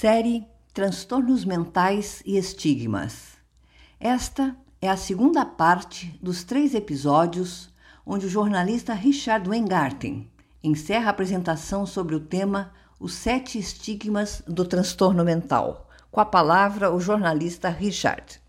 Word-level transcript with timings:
Série 0.00 0.46
Transtornos 0.72 1.44
Mentais 1.44 2.22
e 2.24 2.38
Estigmas. 2.38 3.36
Esta 4.00 4.56
é 4.80 4.88
a 4.88 4.96
segunda 4.96 5.44
parte 5.44 6.18
dos 6.22 6.42
três 6.42 6.74
episódios 6.74 7.70
onde 8.06 8.24
o 8.24 8.28
jornalista 8.30 8.94
Richard 8.94 9.46
Weingarten 9.46 10.26
encerra 10.64 11.08
a 11.08 11.10
apresentação 11.10 11.84
sobre 11.84 12.14
o 12.14 12.20
tema 12.20 12.72
Os 12.98 13.12
Sete 13.12 13.58
Estigmas 13.58 14.42
do 14.46 14.64
Transtorno 14.64 15.22
Mental. 15.22 15.86
Com 16.10 16.22
a 16.22 16.24
palavra, 16.24 16.90
o 16.90 16.98
jornalista 16.98 17.68
Richard. 17.68 18.40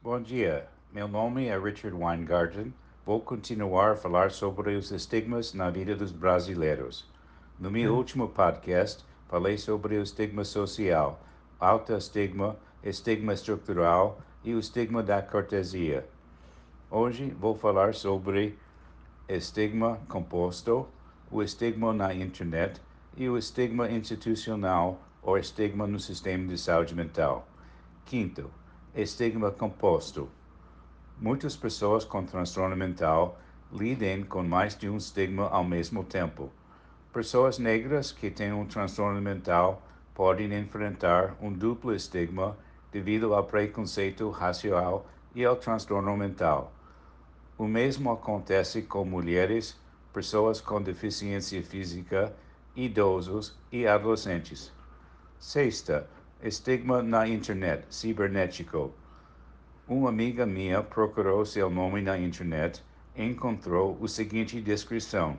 Bom 0.00 0.22
dia, 0.22 0.68
meu 0.92 1.08
nome 1.08 1.46
é 1.46 1.58
Richard 1.58 1.96
Weingarten. 1.96 2.72
Vou 3.04 3.20
continuar 3.20 3.94
a 3.94 3.96
falar 3.96 4.30
sobre 4.30 4.76
os 4.76 4.92
estigmas 4.92 5.52
na 5.52 5.70
vida 5.70 5.96
dos 5.96 6.12
brasileiros. 6.12 7.10
No 7.62 7.70
meu 7.70 7.94
último 7.94 8.28
podcast, 8.28 9.04
falei 9.28 9.56
sobre 9.56 9.96
o 9.96 10.02
estigma 10.02 10.44
social, 10.44 11.20
autoestigma, 11.60 12.56
estigma 12.82 13.32
estrutural 13.34 14.20
e 14.42 14.52
o 14.52 14.58
estigma 14.58 15.00
da 15.00 15.22
cortesia. 15.22 16.04
Hoje 16.90 17.30
vou 17.30 17.54
falar 17.54 17.94
sobre 17.94 18.58
estigma 19.28 20.00
composto, 20.08 20.88
o 21.30 21.40
estigma 21.40 21.92
na 21.92 22.12
internet 22.12 22.80
e 23.16 23.28
o 23.28 23.38
estigma 23.38 23.88
institucional 23.88 25.00
ou 25.22 25.38
estigma 25.38 25.86
no 25.86 26.00
sistema 26.00 26.48
de 26.48 26.58
saúde 26.58 26.96
mental. 26.96 27.46
Quinto, 28.04 28.50
estigma 28.92 29.52
composto. 29.52 30.28
Muitas 31.16 31.56
pessoas 31.56 32.04
com 32.04 32.24
transtorno 32.24 32.74
mental 32.74 33.38
lidam 33.70 34.24
com 34.24 34.42
mais 34.42 34.76
de 34.76 34.90
um 34.90 34.96
estigma 34.96 35.48
ao 35.48 35.62
mesmo 35.62 36.02
tempo. 36.02 36.50
Pessoas 37.12 37.58
negras 37.58 38.10
que 38.10 38.30
têm 38.30 38.54
um 38.54 38.64
transtorno 38.64 39.20
mental 39.20 39.82
podem 40.14 40.50
enfrentar 40.58 41.36
um 41.42 41.52
duplo 41.52 41.94
estigma 41.94 42.56
devido 42.90 43.34
ao 43.34 43.44
preconceito 43.44 44.30
racial 44.30 45.06
e 45.34 45.44
ao 45.44 45.56
transtorno 45.56 46.16
mental. 46.16 46.72
O 47.58 47.66
mesmo 47.66 48.10
acontece 48.10 48.80
com 48.80 49.04
mulheres, 49.04 49.78
pessoas 50.10 50.58
com 50.58 50.80
deficiência 50.80 51.62
física, 51.62 52.34
idosos 52.74 53.58
e 53.70 53.86
adolescentes. 53.86 54.72
Sexta, 55.38 56.08
estigma 56.42 57.02
na 57.02 57.28
internet, 57.28 57.84
cibernético. 57.90 58.90
Uma 59.86 60.08
amiga 60.08 60.46
minha 60.46 60.82
procurou 60.82 61.44
seu 61.44 61.68
nome 61.68 62.00
na 62.00 62.18
internet 62.18 62.82
e 63.14 63.22
encontrou 63.22 63.98
a 64.02 64.08
seguinte 64.08 64.58
descrição 64.62 65.36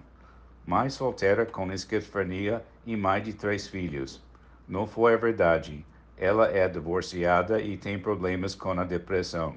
mãe 0.66 0.90
solteira 0.90 1.46
com 1.46 1.72
esquizofrenia 1.72 2.64
e 2.86 2.96
mãe 2.96 3.22
de 3.22 3.34
três 3.34 3.68
filhos. 3.68 4.22
Não 4.68 4.88
foi 4.88 5.14
a 5.14 5.18
verdade. 5.18 5.86
Ela 6.18 6.48
é 6.50 6.68
divorciada 6.68 7.60
e 7.60 7.78
tem 7.78 8.00
problemas 8.00 8.56
com 8.56 8.72
a 8.72 8.84
depressão. 8.84 9.56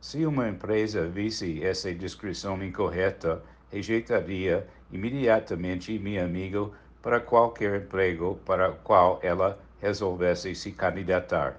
Se 0.00 0.24
uma 0.26 0.48
empresa 0.48 1.08
visse 1.08 1.62
essa 1.64 1.92
descrição 1.94 2.62
incorreta, 2.62 3.42
rejeitaria 3.70 4.66
imediatamente 4.92 5.98
meu 5.98 6.24
amigo 6.24 6.74
para 7.02 7.20
qualquer 7.20 7.82
emprego 7.82 8.38
para 8.44 8.70
o 8.70 8.76
qual 8.76 9.18
ela 9.22 9.58
resolvesse 9.80 10.54
se 10.54 10.72
candidatar. 10.72 11.58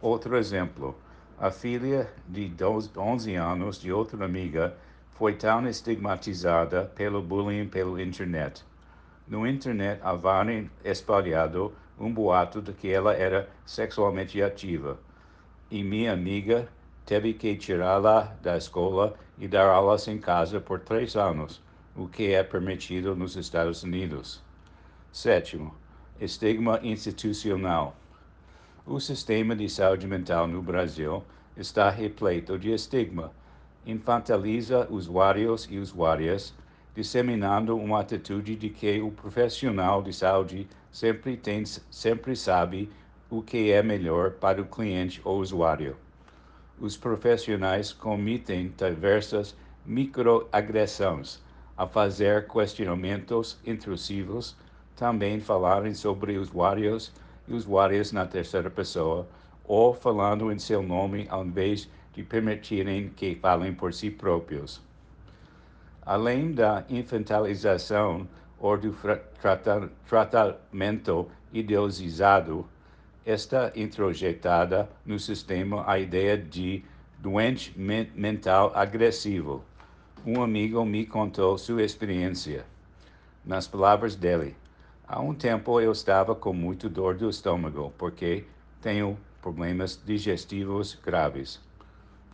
Outro 0.00 0.36
exemplo: 0.36 0.96
a 1.38 1.50
filha 1.50 2.10
de 2.26 2.50
11 2.96 3.34
anos 3.34 3.80
de 3.80 3.92
outra 3.92 4.24
amiga 4.24 4.76
foi 5.20 5.34
tão 5.34 5.68
estigmatizada 5.68 6.90
pelo 6.94 7.20
bullying 7.20 7.68
pela 7.68 8.02
internet. 8.02 8.64
No 9.28 9.46
internet 9.46 10.00
haviam 10.02 10.70
espalhado 10.82 11.74
um 11.98 12.10
boato 12.10 12.62
de 12.62 12.72
que 12.72 12.90
ela 12.90 13.12
era 13.12 13.46
sexualmente 13.66 14.42
ativa, 14.42 14.98
e 15.70 15.84
minha 15.84 16.14
amiga 16.14 16.66
teve 17.04 17.34
que 17.34 17.54
tirá-la 17.54 18.34
da 18.40 18.56
escola 18.56 19.14
e 19.36 19.46
dar 19.46 19.66
aulas 19.66 20.08
em 20.08 20.16
casa 20.16 20.58
por 20.58 20.80
três 20.80 21.14
anos, 21.14 21.62
o 21.94 22.08
que 22.08 22.32
é 22.32 22.42
permitido 22.42 23.14
nos 23.14 23.36
Estados 23.36 23.82
Unidos. 23.82 24.42
Sétimo, 25.12 25.74
estigma 26.18 26.80
institucional. 26.82 27.94
O 28.86 28.98
sistema 28.98 29.54
de 29.54 29.68
saúde 29.68 30.06
mental 30.06 30.46
no 30.46 30.62
Brasil 30.62 31.22
está 31.58 31.90
repleto 31.90 32.58
de 32.58 32.70
estigma 32.70 33.30
infantiliza 33.86 34.86
usuários 34.90 35.66
e 35.70 35.78
usuárias, 35.78 36.54
disseminando 36.94 37.76
uma 37.76 38.00
atitude 38.00 38.56
de 38.56 38.68
que 38.68 39.00
o 39.00 39.10
profissional 39.10 40.02
de 40.02 40.12
saúde 40.12 40.68
sempre, 40.90 41.36
tem, 41.36 41.64
sempre 41.64 42.36
sabe 42.36 42.90
o 43.30 43.40
que 43.40 43.70
é 43.70 43.82
melhor 43.82 44.32
para 44.32 44.60
o 44.60 44.66
cliente 44.66 45.20
ou 45.24 45.40
usuário. 45.40 45.96
Os 46.80 46.96
profissionais 46.96 47.92
cometem 47.92 48.72
diversas 48.76 49.56
microagressões 49.86 51.40
a 51.76 51.86
fazer 51.86 52.46
questionamentos 52.48 53.58
intrusivos, 53.64 54.56
também 54.96 55.40
falarem 55.40 55.94
sobre 55.94 56.36
usuários 56.36 57.12
e 57.48 57.54
usuárias 57.54 58.12
na 58.12 58.26
terceira 58.26 58.68
pessoa, 58.68 59.26
ou 59.64 59.94
falando 59.94 60.52
em 60.52 60.58
seu 60.58 60.82
nome 60.82 61.26
ao 61.30 61.44
invés 61.44 61.82
de 61.82 61.99
de 62.12 62.22
permitirem 62.22 63.10
que 63.10 63.34
falem 63.36 63.72
por 63.72 63.94
si 63.94 64.10
próprios. 64.10 64.80
Além 66.02 66.52
da 66.52 66.84
infantilização 66.88 68.26
ou 68.58 68.76
do 68.76 68.96
tratamento 70.08 71.28
idealizado, 71.52 72.66
está 73.24 73.72
introjetada 73.76 74.88
no 75.04 75.18
sistema 75.18 75.84
a 75.86 75.98
ideia 75.98 76.36
de 76.36 76.82
doente 77.18 77.74
mental 77.78 78.72
agressivo. 78.74 79.62
Um 80.26 80.42
amigo 80.42 80.84
me 80.84 81.06
contou 81.06 81.56
sua 81.58 81.82
experiência. 81.82 82.64
Nas 83.44 83.66
palavras 83.66 84.14
dele, 84.14 84.56
há 85.06 85.20
um 85.20 85.34
tempo 85.34 85.80
eu 85.80 85.92
estava 85.92 86.34
com 86.34 86.52
muito 86.52 86.88
dor 86.88 87.16
do 87.16 87.28
estômago 87.28 87.92
porque 87.96 88.44
tenho 88.80 89.18
problemas 89.40 90.00
digestivos 90.04 90.98
graves. 91.02 91.69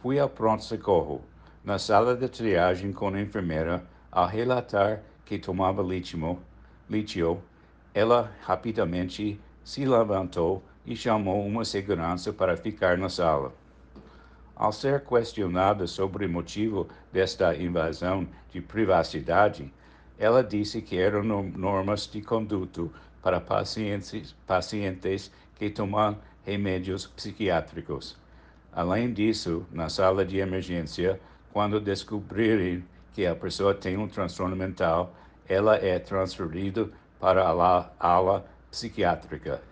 Fui 0.07 0.21
ao 0.21 0.29
pronto-socorro. 0.29 1.21
Na 1.65 1.81
sala 1.81 2.15
de 2.15 2.29
triagem 2.29 2.93
com 2.93 3.09
a 3.09 3.21
enfermeira, 3.21 3.85
ao 4.13 4.29
relatar 4.29 5.03
que 5.25 5.37
tomava 5.37 5.83
lítio, 5.83 6.39
lítio, 6.89 7.43
ela 7.93 8.31
rapidamente 8.43 9.41
se 9.65 9.85
levantou 9.85 10.63
e 10.87 10.95
chamou 10.95 11.45
uma 11.45 11.65
segurança 11.65 12.33
para 12.33 12.57
ficar 12.57 12.97
na 12.97 13.09
sala. 13.09 13.53
Ao 14.55 14.71
ser 14.71 15.03
questionada 15.03 15.89
sobre 15.89 16.27
o 16.27 16.31
motivo 16.31 16.87
desta 17.13 17.57
invasão 17.57 18.29
de 18.53 18.61
privacidade, 18.61 19.75
ela 20.17 20.45
disse 20.45 20.81
que 20.83 20.97
eram 20.97 21.25
normas 21.25 22.07
de 22.07 22.23
conduto 22.23 22.93
para 23.21 23.41
pacientes, 23.41 24.37
pacientes 24.47 25.33
que 25.57 25.69
tomam 25.69 26.17
remédios 26.45 27.09
psiquiátricos. 27.09 28.17
Além 28.77 29.11
disso, 29.11 29.67
na 29.73 29.89
sala 29.89 30.23
de 30.23 30.37
emergência, 30.37 31.19
quando 31.51 31.81
descobrirem 31.81 32.85
que 33.15 33.25
a 33.25 33.35
pessoa 33.35 33.73
tem 33.73 33.97
um 33.97 34.07
transtorno 34.07 34.55
mental, 34.55 35.15
ela 35.49 35.77
é 35.77 35.99
transferida 35.99 36.91
para 37.19 37.43
a 37.43 37.89
ala 37.99 38.47
psiquiátrica. 38.71 39.63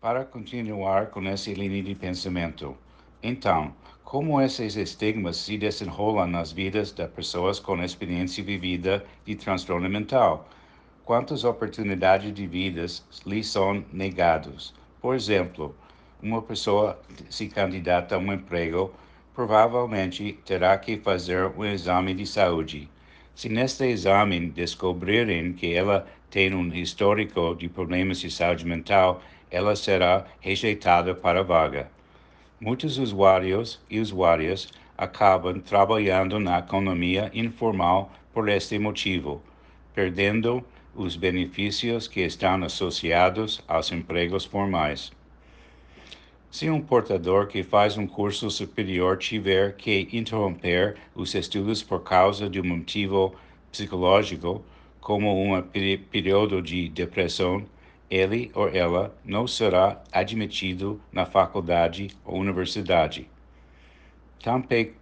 Para 0.00 0.24
continuar 0.24 1.10
com 1.10 1.22
essa 1.28 1.52
linha 1.52 1.80
de 1.80 1.94
pensamento, 1.94 2.76
então, 3.22 3.72
como 4.02 4.40
esses 4.40 4.74
estigmas 4.74 5.36
se 5.36 5.56
desenrolam 5.56 6.26
nas 6.26 6.50
vidas 6.50 6.90
das 6.90 7.08
pessoas 7.12 7.60
com 7.60 7.80
experiência 7.84 8.42
vivida 8.42 9.04
de 9.24 9.36
transtorno 9.36 9.88
mental? 9.88 10.48
Quantas 11.04 11.44
oportunidades 11.44 12.34
de 12.34 12.48
vidas 12.48 13.06
lhes 13.24 13.46
são 13.46 13.84
negadas? 13.92 14.74
Por 15.00 15.14
exemplo, 15.14 15.72
uma 16.22 16.42
pessoa 16.42 17.00
se 17.28 17.48
candidata 17.48 18.14
a 18.14 18.18
um 18.18 18.32
emprego, 18.32 18.92
provavelmente 19.34 20.38
terá 20.44 20.76
que 20.76 20.98
fazer 20.98 21.46
um 21.56 21.64
exame 21.64 22.14
de 22.14 22.26
saúde. 22.26 22.88
Se 23.34 23.48
neste 23.48 23.86
exame 23.86 24.40
descobrirem 24.40 25.52
que 25.52 25.72
ela 25.72 26.06
tem 26.30 26.54
um 26.54 26.68
histórico 26.74 27.54
de 27.54 27.68
problemas 27.68 28.20
de 28.20 28.30
saúde 28.30 28.66
mental, 28.66 29.22
ela 29.50 29.74
será 29.74 30.26
rejeitada 30.40 31.14
para 31.14 31.40
a 31.40 31.42
vaga. 31.42 31.90
Muitos 32.60 32.98
usuários 32.98 33.80
e 33.88 33.98
usuárias 33.98 34.68
acabam 34.96 35.58
trabalhando 35.60 36.38
na 36.38 36.58
economia 36.58 37.30
informal 37.32 38.12
por 38.34 38.48
este 38.48 38.78
motivo, 38.78 39.42
perdendo 39.94 40.62
os 40.94 41.16
benefícios 41.16 42.06
que 42.06 42.20
estão 42.20 42.62
associados 42.62 43.62
aos 43.66 43.90
empregos 43.90 44.44
formais. 44.44 45.10
Se 46.50 46.68
um 46.68 46.80
portador 46.80 47.46
que 47.46 47.62
faz 47.62 47.96
um 47.96 48.08
curso 48.08 48.50
superior 48.50 49.16
tiver 49.16 49.76
que 49.76 50.08
interromper 50.12 50.96
os 51.14 51.32
estudos 51.32 51.80
por 51.80 52.02
causa 52.02 52.50
de 52.50 52.60
um 52.60 52.64
motivo 52.64 53.32
psicológico, 53.70 54.64
como 55.00 55.32
um 55.32 55.62
período 55.62 56.60
de 56.60 56.88
depressão, 56.88 57.64
ele 58.10 58.50
ou 58.52 58.68
ela 58.68 59.14
não 59.24 59.46
será 59.46 60.02
admitido 60.10 61.00
na 61.12 61.24
faculdade 61.24 62.08
ou 62.24 62.40
universidade. 62.40 63.30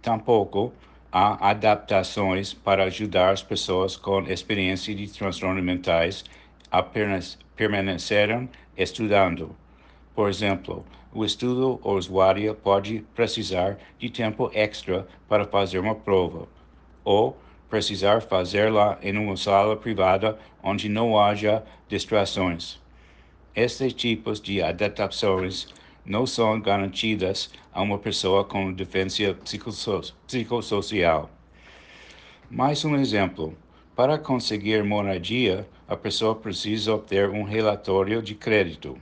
Tampouco 0.03 0.71
há 1.11 1.49
adaptações 1.49 2.53
para 2.53 2.83
ajudar 2.83 3.31
as 3.31 3.41
pessoas 3.41 3.97
com 3.97 4.21
experiência 4.21 4.93
de 4.93 5.07
transtornos 5.11 5.63
mentais 5.63 6.23
a 6.71 6.83
permanecerem 7.55 8.47
estudando. 8.77 9.55
Por 10.19 10.27
exemplo, 10.27 10.85
o 11.13 11.23
estudo 11.23 11.79
ou 11.81 11.95
usuário 11.97 12.53
pode 12.53 13.05
precisar 13.15 13.77
de 13.97 14.09
tempo 14.09 14.51
extra 14.53 15.07
para 15.29 15.45
fazer 15.45 15.79
uma 15.79 15.95
prova, 15.95 16.45
ou 17.05 17.37
precisar 17.69 18.21
fazê-la 18.21 18.99
em 19.01 19.17
uma 19.17 19.37
sala 19.37 19.77
privada 19.77 20.37
onde 20.61 20.89
não 20.89 21.17
haja 21.17 21.63
distrações. 21.87 22.81
Estes 23.55 23.93
tipos 23.93 24.41
de 24.41 24.61
adaptações 24.61 25.73
não 26.05 26.25
são 26.25 26.59
garantidas 26.59 27.49
a 27.71 27.81
uma 27.81 27.97
pessoa 27.97 28.43
com 28.43 28.73
deficiência 28.73 29.37
psicossocial. 30.27 31.29
Mais 32.51 32.83
um 32.83 32.97
exemplo. 32.97 33.57
Para 33.95 34.17
conseguir 34.17 34.83
moradia, 34.83 35.65
a 35.87 35.95
pessoa 35.95 36.35
precisa 36.35 36.93
obter 36.93 37.29
um 37.29 37.43
relatório 37.43 38.21
de 38.21 38.35
crédito. 38.35 38.97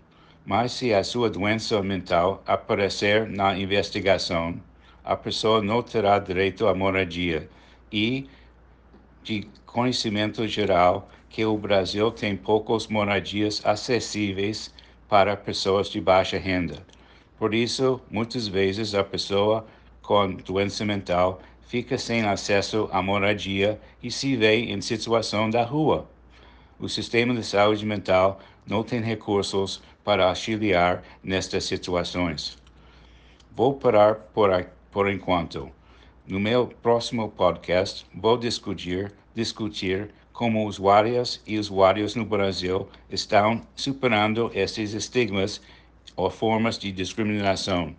Mas 0.50 0.72
se 0.72 0.94
a 0.94 1.04
sua 1.04 1.30
doença 1.30 1.84
mental 1.84 2.42
aparecer 2.48 3.28
na 3.28 3.60
investigação, 3.60 4.58
a 5.04 5.14
pessoa 5.14 5.62
não 5.62 5.84
terá 5.84 6.18
direito 6.20 6.68
à 6.68 6.74
moradia 6.74 7.50
e 7.92 8.30
de 9.24 9.46
conhecimento 9.66 10.48
geral 10.48 11.10
que 11.30 11.44
o 11.44 11.58
Brasil 11.58 12.10
tem 12.12 12.34
poucas 12.34 12.88
moradias 12.88 13.62
acessíveis 13.66 14.74
para 15.10 15.36
pessoas 15.36 15.90
de 15.90 16.00
baixa 16.00 16.38
renda. 16.38 16.78
Por 17.38 17.54
isso, 17.54 18.00
muitas 18.10 18.48
vezes 18.48 18.96
a 18.96 19.04
pessoa 19.04 19.68
com 20.02 20.34
doença 20.34 20.86
mental 20.86 21.42
fica 21.68 21.98
sem 21.98 22.22
acesso 22.24 22.88
à 22.94 23.02
moradia 23.02 23.82
e 24.02 24.10
se 24.10 24.38
vê 24.38 24.62
em 24.62 24.80
situação 24.80 25.50
da 25.50 25.66
rua. 25.66 26.08
O 26.80 26.88
sistema 26.88 27.34
de 27.34 27.44
saúde 27.44 27.86
mental 27.86 28.40
não 28.66 28.84
tem 28.84 29.02
recursos 29.02 29.82
para 30.04 30.30
auxiliar 30.30 31.04
nestas 31.24 31.64
situações. 31.66 32.56
Vou 33.56 33.74
parar 33.74 34.16
por, 34.16 34.50
por 34.92 35.10
enquanto. 35.10 35.72
No 36.28 36.40
meu 36.40 36.68
próximo 36.68 37.30
podcast, 37.30 38.06
vou 38.14 38.38
discutir, 38.38 39.12
discutir 39.34 40.12
como 40.32 40.68
usuárias 40.68 41.42
e 41.48 41.58
usuários 41.58 42.14
no 42.14 42.24
Brasil 42.24 42.88
estão 43.10 43.62
superando 43.76 44.52
esses 44.54 44.94
estigmas 44.94 45.60
ou 46.16 46.30
formas 46.30 46.78
de 46.78 46.92
discriminação. 46.92 47.96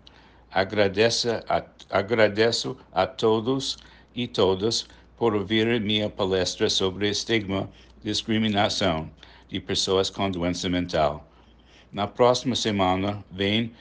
Agradeço 0.49 1.27
a, 1.49 1.65
agradeço 1.89 2.77
a 2.93 3.05
todos 3.05 3.77
e 4.15 4.25
todas 4.25 4.87
por 5.17 5.35
ouvir 5.35 5.81
minha 5.81 6.09
palestra 6.09 6.69
sobre 6.69 7.09
estigma 7.09 7.69
discriminação 8.03 9.09
de 9.47 9.59
pessoas 9.59 10.09
com 10.09 10.29
doença 10.29 10.69
mental. 10.69 11.27
Na 11.91 12.07
próxima 12.07 12.55
semana, 12.55 13.23
vem 13.31 13.71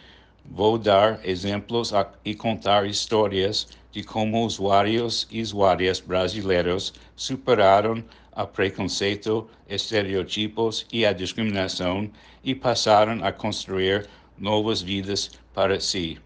Vou 0.50 0.78
dar 0.78 1.20
exemplos 1.24 1.92
e 2.24 2.34
contar 2.34 2.86
histórias 2.86 3.68
de 3.92 4.02
como 4.02 4.44
usuários 4.44 5.28
e 5.30 5.42
usuárias 5.42 6.00
brasileiros 6.00 6.94
superaram 7.14 8.02
o 8.34 8.46
preconceito, 8.46 9.48
estereotipos 9.68 10.86
e 10.90 11.04
a 11.04 11.12
discriminação 11.12 12.10
e 12.42 12.54
passaram 12.54 13.22
a 13.24 13.30
construir 13.30 14.08
novas 14.38 14.80
vidas 14.80 15.30
para 15.52 15.80
si. 15.80 16.18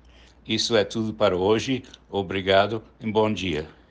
Isso 0.46 0.76
é 0.76 0.84
tudo 0.84 1.12
para 1.12 1.36
hoje. 1.36 1.82
Obrigado 2.08 2.82
e 3.00 3.10
bom 3.10 3.32
dia. 3.32 3.81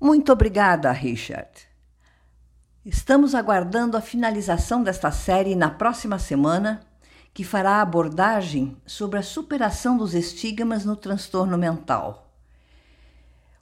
Muito 0.00 0.32
obrigada, 0.32 0.92
Richard. 0.92 1.50
Estamos 2.84 3.34
aguardando 3.34 3.96
a 3.96 4.00
finalização 4.00 4.80
desta 4.80 5.10
série 5.10 5.56
na 5.56 5.70
próxima 5.70 6.20
semana 6.20 6.80
que 7.34 7.42
fará 7.42 7.82
abordagem 7.82 8.76
sobre 8.86 9.18
a 9.18 9.22
superação 9.22 9.96
dos 9.96 10.14
estigmas 10.14 10.84
no 10.84 10.94
transtorno 10.94 11.58
mental. 11.58 12.32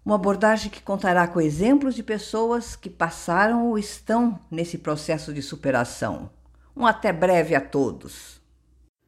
Uma 0.05 0.17
abordagem 0.17 0.71
que 0.71 0.83
contará 0.83 1.27
com 1.27 1.41
exemplos 1.41 1.95
de 1.95 2.03
pessoas 2.03 2.77
que 2.77 2.91
passaram 2.91 3.69
ou 3.69 3.79
estão 3.79 4.39
nesse 4.51 4.77
processo 4.77 5.33
de 5.33 5.41
superação. 5.41 6.31
Um 6.77 6.87
até 6.87 7.15
breve 7.15 7.55
a 7.55 7.61
todos. 7.63 8.41